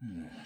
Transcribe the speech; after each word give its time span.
Hmm. 0.00 0.39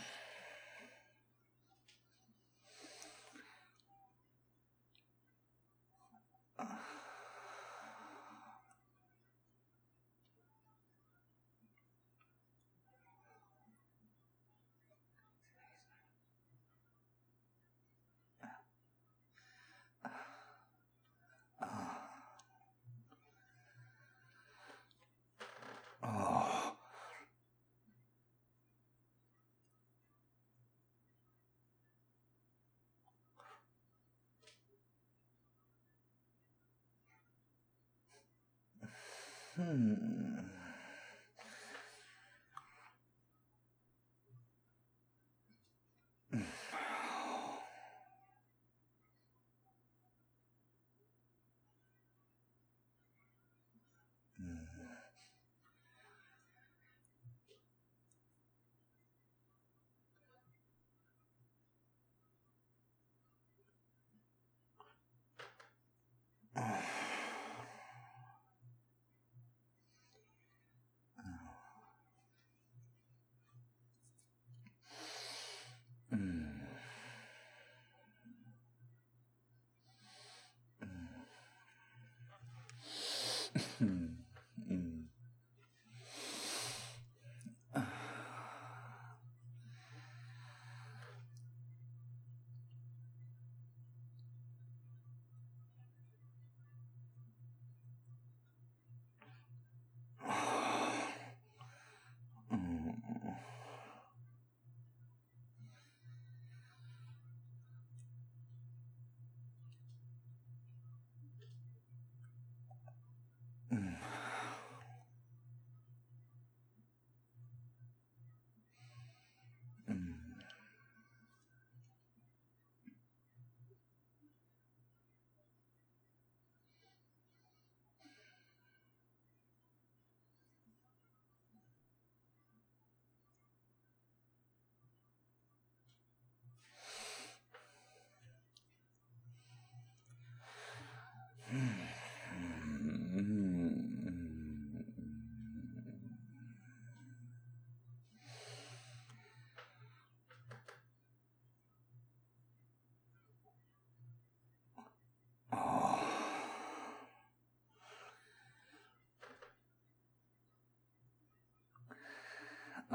Hmm. 39.56 40.53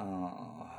あ。 0.02 0.79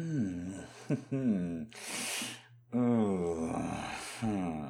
Hmm. 1.10 1.62
oh. 2.74 3.52
Oh. 4.22 4.69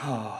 Oh. 0.06 0.39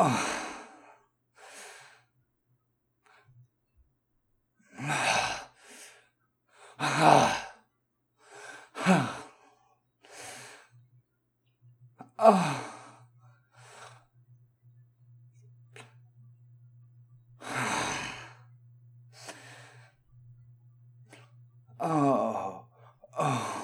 Oh. 0.00 0.38
Oh. 21.80 22.64
Oh. 23.18 23.54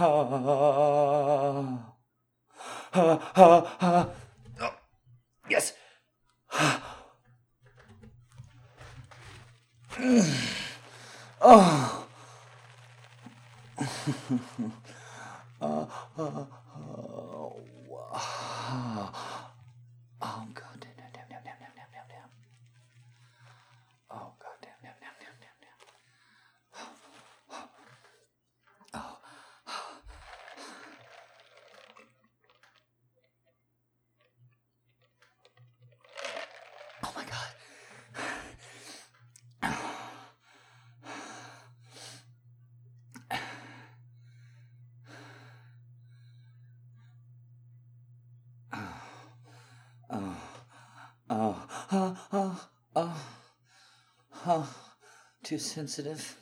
Oh. 0.00 0.97
Oh. 3.36 4.10
Yes. 5.48 5.72
Oh. 11.40 12.04
Oh, 15.60 15.88
oh, 16.18 16.46
oh, 16.70 17.56
oh, 20.22 20.46
god 20.54 20.80
damn, 20.80 20.94
damn, 20.96 21.12
damn, 21.12 21.28
damn, 21.28 21.42
damn, 21.44 21.58
damn, 21.58 21.90
damn, 21.92 22.08
damn. 22.08 22.30
Oh, 24.10 24.32
god 24.38 24.58
damn, 24.62 24.78
damn, 24.82 24.94
damn, 25.00 25.16
damn, 25.20 25.38
damn, 25.40 25.58
damn. 25.60 25.78
Oh. 28.94 29.18
Oh 37.04 37.12
my 37.16 37.24
god. 37.24 37.50
Oh, 50.10 50.36
oh, 51.30 51.66
oh, 51.92 52.16
oh, 52.32 52.68
oh, 52.96 53.16
oh, 54.48 54.74
too 55.44 55.58
sensitive. 55.58 56.36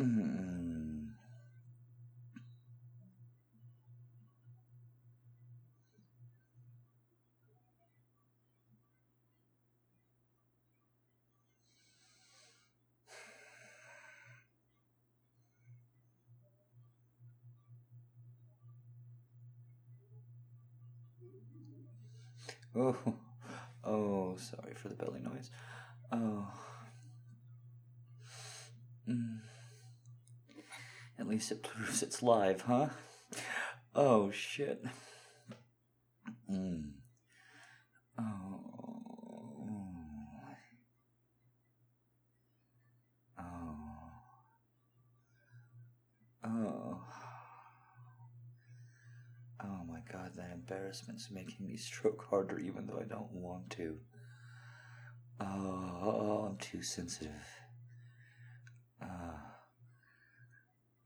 Mm. 0.00 1.10
Oh, 22.74 22.96
oh, 23.84 24.36
sorry 24.36 24.74
for 24.74 24.88
the 24.88 24.94
belly 24.94 25.20
noise. 25.20 25.50
Oh. 26.12 26.46
Mm. 29.08 29.49
At 31.20 31.28
least 31.28 31.52
it 31.52 31.62
proves 31.62 32.02
it's 32.02 32.22
live, 32.22 32.62
huh? 32.62 32.88
Oh, 33.94 34.30
shit. 34.30 34.82
Mm. 36.50 36.92
Oh. 38.18 38.24
Oh. 43.38 43.42
Oh. 46.42 47.02
Oh 49.62 49.84
my 49.86 50.00
god, 50.10 50.32
that 50.36 50.52
embarrassment's 50.54 51.30
making 51.30 51.66
me 51.66 51.76
stroke 51.76 52.24
harder 52.30 52.58
even 52.58 52.86
though 52.86 52.98
I 52.98 53.04
don't 53.04 53.30
want 53.30 53.68
to. 53.72 53.98
Oh, 55.38 56.46
I'm 56.48 56.56
too 56.56 56.82
sensitive. 56.82 57.44
Oh. 59.02 59.34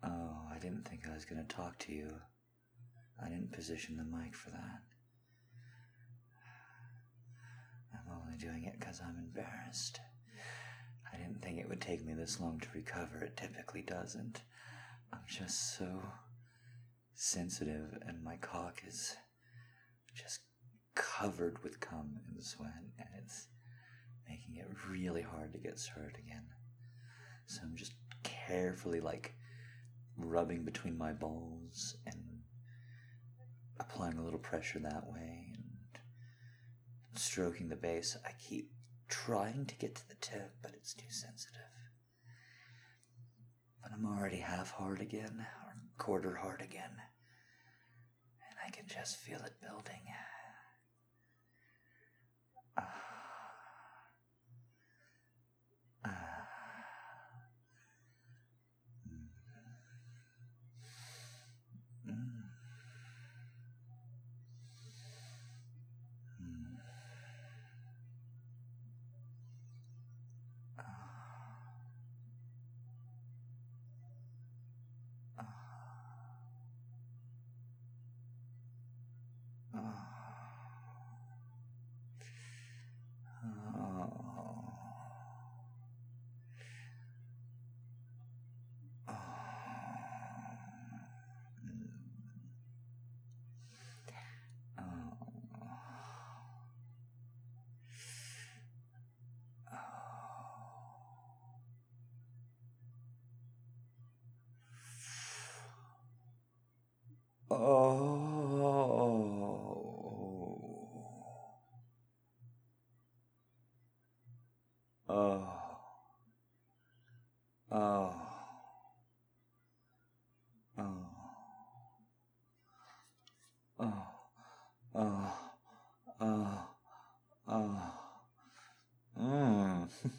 Oh, 0.06 0.48
I 0.54 0.58
didn't 0.58 0.83
think 0.94 1.10
I 1.10 1.14
was 1.14 1.24
going 1.24 1.44
to 1.44 1.54
talk 1.56 1.76
to 1.80 1.92
you. 1.92 2.08
I 3.20 3.28
didn't 3.28 3.52
position 3.52 3.96
the 3.96 4.04
mic 4.04 4.36
for 4.36 4.50
that. 4.50 4.82
I'm 7.92 8.16
only 8.16 8.38
doing 8.38 8.64
it 8.64 8.78
because 8.78 9.00
I'm 9.00 9.16
embarrassed. 9.18 9.98
I 11.12 11.16
didn't 11.16 11.42
think 11.42 11.58
it 11.58 11.68
would 11.68 11.80
take 11.80 12.04
me 12.04 12.14
this 12.14 12.40
long 12.40 12.60
to 12.60 12.68
recover. 12.72 13.24
It 13.24 13.36
typically 13.36 13.82
doesn't. 13.82 14.42
I'm 15.12 15.24
just 15.28 15.76
so 15.76 16.00
sensitive, 17.14 17.98
and 18.06 18.22
my 18.22 18.36
cock 18.36 18.82
is 18.86 19.16
just 20.14 20.42
covered 20.94 21.62
with 21.64 21.80
cum 21.80 22.20
and 22.28 22.40
sweat, 22.44 22.70
and 22.98 23.08
it's 23.20 23.48
making 24.28 24.56
it 24.56 24.68
really 24.88 25.22
hard 25.22 25.52
to 25.54 25.58
get 25.58 25.80
started 25.80 26.18
again. 26.18 26.46
So 27.46 27.62
I'm 27.64 27.74
just 27.74 27.94
carefully, 28.22 29.00
like, 29.00 29.34
rubbing 30.16 30.64
between 30.64 30.96
my 30.96 31.12
balls 31.12 31.96
and 32.06 32.16
applying 33.80 34.18
a 34.18 34.24
little 34.24 34.38
pressure 34.38 34.78
that 34.78 35.06
way 35.06 35.52
and 35.54 35.98
stroking 37.18 37.68
the 37.68 37.76
base. 37.76 38.16
I 38.24 38.30
keep 38.38 38.70
trying 39.08 39.66
to 39.66 39.74
get 39.76 39.94
to 39.96 40.08
the 40.08 40.14
tip, 40.20 40.54
but 40.62 40.72
it's 40.74 40.94
too 40.94 41.10
sensitive. 41.10 41.60
But 43.82 43.92
I'm 43.92 44.06
already 44.06 44.38
half 44.38 44.70
hard 44.70 45.00
again, 45.00 45.46
or 45.66 45.74
quarter 45.98 46.36
hard 46.36 46.62
again, 46.62 46.90
and 46.90 48.58
I 48.66 48.70
can 48.70 48.86
just 48.86 49.16
feel 49.16 49.40
it 49.40 49.60
building. 49.60 50.02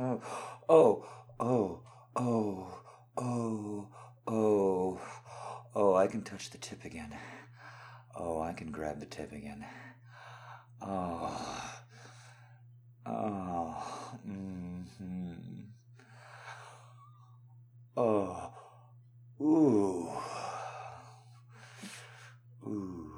Oh, 0.00 0.20
oh, 0.68 1.04
oh, 1.40 1.82
oh, 2.14 2.68
oh, 3.16 3.88
oh, 4.28 5.00
oh, 5.74 5.94
I 5.96 6.06
can 6.06 6.22
touch 6.22 6.50
the 6.50 6.58
tip 6.58 6.84
again. 6.84 7.12
Oh, 8.16 8.40
I 8.40 8.52
can 8.52 8.70
grab 8.70 9.00
the 9.00 9.06
tip 9.06 9.32
again. 9.32 9.64
Oh, 10.80 11.82
oh, 13.06 14.12
mm-hmm. 14.24 15.34
Oh, 17.96 18.52
ooh, 19.40 20.08
ooh, 22.64 23.08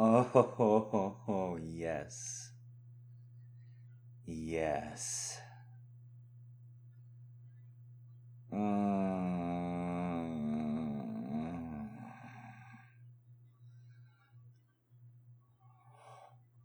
oh, 0.00 0.19
Oh, 0.34 1.58
yes. 1.60 2.52
Yes. 4.26 5.40
Mm. 8.52 8.90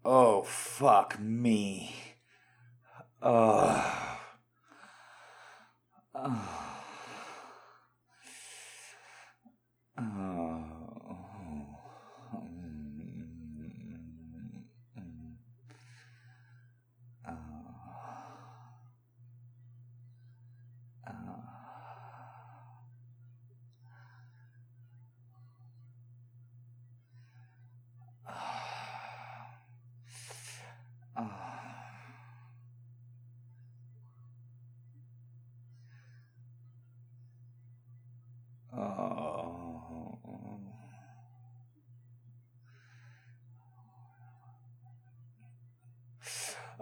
Oh, 0.03 0.43
fuck 0.43 1.19
me. 1.19 1.95
Oh. 3.21 4.05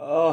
Oh. 0.05 0.33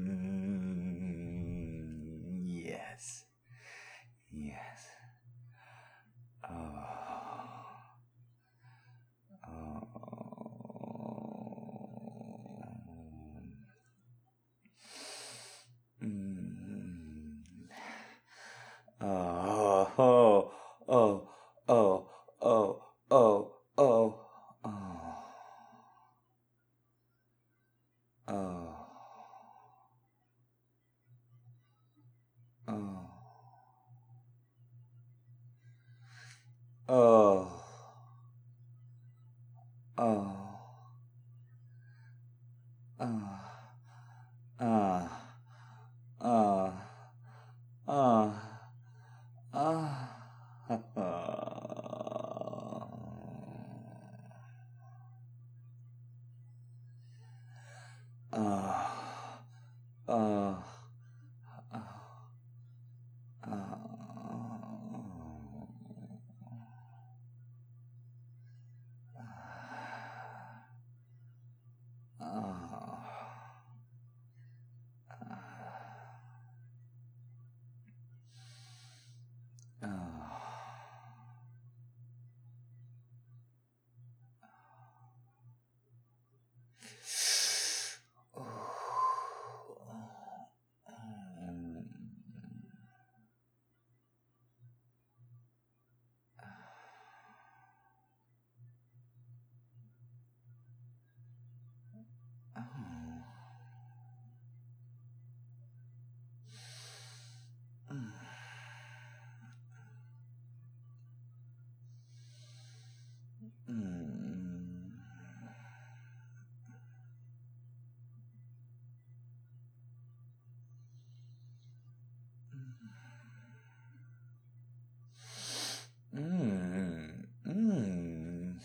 Mm. 126.13 127.25
Mm. 127.47 128.55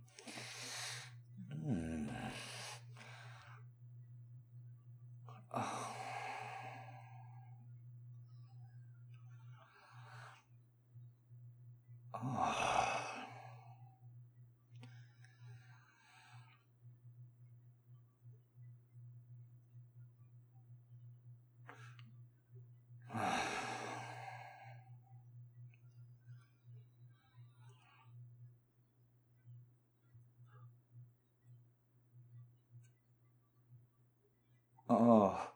Oh. 34.88 35.55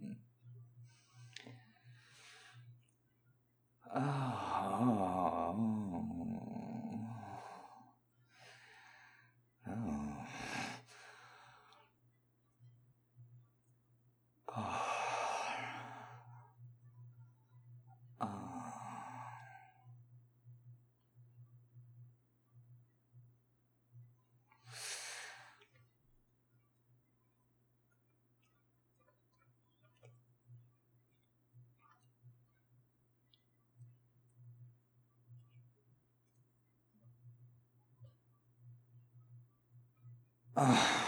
Ah. 40.63 41.00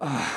Uh, 0.00 0.33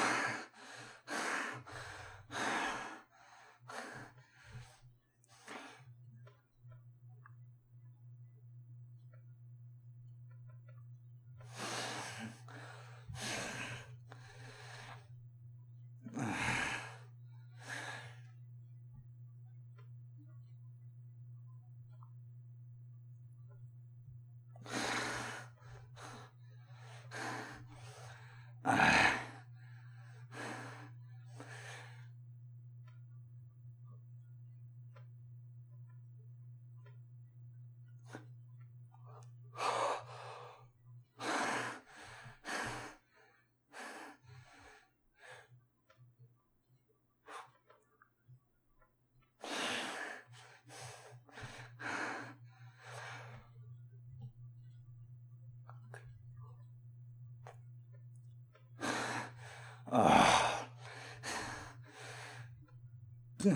这 63.39 63.51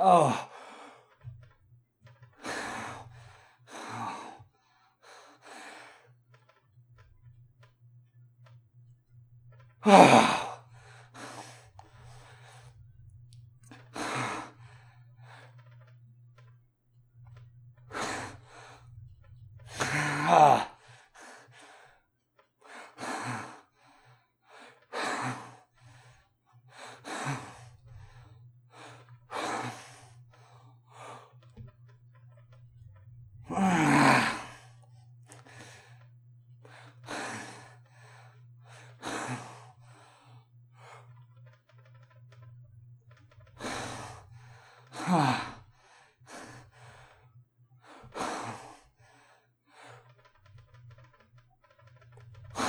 Oh. 0.00 0.48
Ah. 9.84 10.24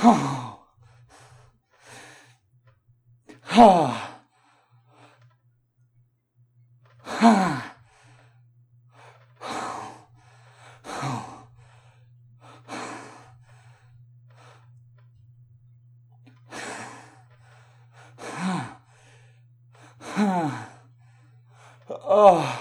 Oh. 0.02 0.58
Oh. 3.56 4.10
Ah. 7.22 7.76
Oh. 21.88 22.59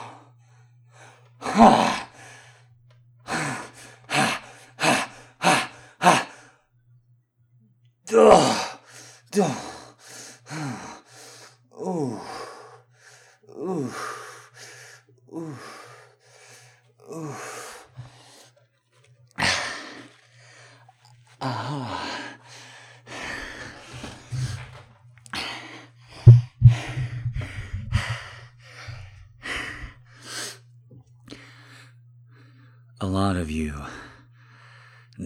Of 33.49 33.55
you 33.55 33.73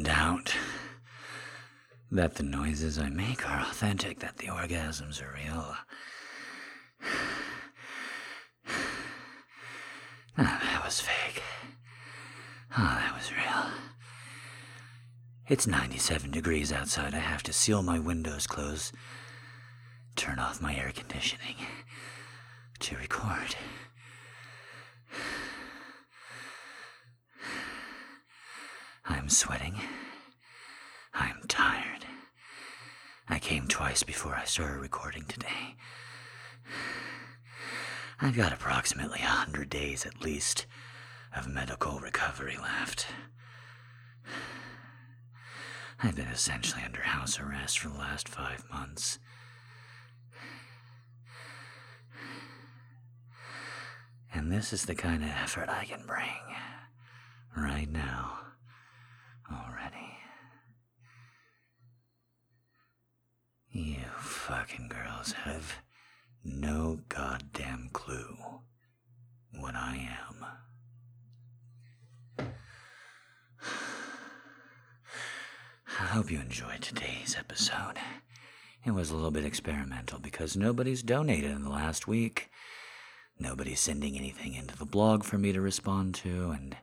doubt 0.01 0.55
that 2.09 2.35
the 2.35 2.43
noises 2.43 2.97
I 2.97 3.09
make 3.09 3.45
are 3.49 3.59
authentic, 3.59 4.19
that 4.19 4.37
the 4.37 4.47
orgasms 4.47 5.21
are 5.21 5.33
real. 5.33 5.75
Ah, 10.37 10.61
that 10.63 10.85
was 10.85 11.01
fake. 11.01 11.43
Oh, 12.77 12.97
that 13.01 13.13
was 13.13 13.29
real. 13.33 13.71
It's 15.49 15.67
97 15.67 16.31
degrees 16.31 16.71
outside. 16.71 17.13
I 17.13 17.19
have 17.19 17.43
to 17.43 17.51
seal 17.51 17.83
my 17.83 17.99
windows 17.99 18.47
closed, 18.47 18.95
turn 20.15 20.39
off 20.39 20.61
my 20.61 20.73
air 20.73 20.93
conditioning 20.95 21.55
to 22.79 22.95
record. 22.95 23.55
I'm 29.05 29.29
sweating. 29.29 29.75
I'm 31.13 31.41
tired. 31.47 32.05
I 33.29 33.39
came 33.39 33.67
twice 33.67 34.03
before 34.03 34.35
I 34.35 34.45
started 34.45 34.79
recording 34.79 35.25
today. 35.25 35.75
I've 38.21 38.35
got 38.35 38.53
approximately 38.53 39.19
a 39.19 39.25
hundred 39.25 39.69
days 39.69 40.05
at 40.05 40.21
least 40.21 40.65
of 41.35 41.47
medical 41.47 41.99
recovery 41.99 42.57
left. 42.61 43.07
I've 46.01 46.15
been 46.15 46.27
essentially 46.27 46.83
under 46.83 47.01
house 47.01 47.39
arrest 47.39 47.79
for 47.79 47.89
the 47.89 47.97
last 47.97 48.27
five 48.27 48.63
months. 48.71 49.19
And 54.33 54.51
this 54.51 54.73
is 54.73 54.85
the 54.85 54.95
kind 54.95 55.23
of 55.23 55.29
effort 55.29 55.69
I 55.69 55.85
can 55.85 56.05
bring 56.05 56.25
right 57.55 57.89
now, 57.89 58.39
already. 59.51 60.17
You 63.71 63.97
have 65.31 65.77
no 66.43 66.99
goddamn 67.07 67.89
clue 67.93 68.37
what 69.57 69.73
I 69.75 70.09
am. 72.39 72.45
I 75.99 76.05
hope 76.07 76.29
you 76.29 76.39
enjoyed 76.39 76.81
today's 76.81 77.35
episode. 77.37 77.97
It 78.85 78.91
was 78.91 79.09
a 79.09 79.15
little 79.15 79.31
bit 79.31 79.45
experimental 79.45 80.19
because 80.19 80.57
nobody's 80.57 81.01
donated 81.01 81.51
in 81.51 81.63
the 81.63 81.69
last 81.69 82.07
week. 82.07 82.49
Nobody's 83.39 83.79
sending 83.79 84.17
anything 84.17 84.55
into 84.55 84.75
the 84.75 84.85
blog 84.85 85.23
for 85.23 85.37
me 85.37 85.53
to 85.53 85.61
respond 85.61 86.15
to, 86.15 86.51
and 86.51 86.75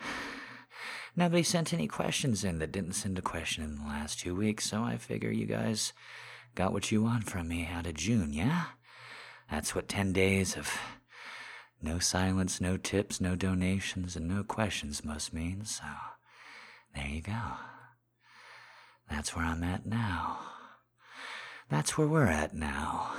nobody 1.16 1.44
sent 1.44 1.72
any 1.72 1.86
questions 1.86 2.42
in 2.42 2.58
that 2.58 2.72
didn't 2.72 2.94
send 2.94 3.18
a 3.18 3.22
question 3.22 3.62
in 3.62 3.76
the 3.76 3.84
last 3.84 4.18
two 4.18 4.34
weeks, 4.34 4.64
so 4.68 4.82
I 4.82 4.96
figure 4.96 5.30
you 5.30 5.46
guys 5.46 5.92
got 6.56 6.72
what 6.72 6.90
you 6.90 7.02
want 7.02 7.24
from 7.24 7.48
me 7.48 7.68
out 7.70 7.86
of 7.86 7.94
June, 7.94 8.32
yeah? 8.32 8.64
That's 9.50 9.74
what 9.74 9.88
10 9.88 10.12
days 10.12 10.56
of 10.56 10.76
no 11.80 11.98
silence, 11.98 12.60
no 12.60 12.76
tips, 12.78 13.20
no 13.20 13.36
donations, 13.36 14.16
and 14.16 14.26
no 14.26 14.42
questions 14.42 15.04
must 15.04 15.32
mean, 15.32 15.64
so 15.64 15.84
there 16.94 17.06
you 17.06 17.20
go. 17.20 17.38
That's 19.08 19.36
where 19.36 19.44
I'm 19.44 19.62
at 19.62 19.86
now. 19.86 20.38
That's 21.68 21.98
where 21.98 22.08
we're 22.08 22.24
at 22.26 22.54
now. 22.54 23.12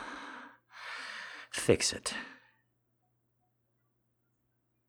Fix 1.52 1.93
it. 1.93 2.13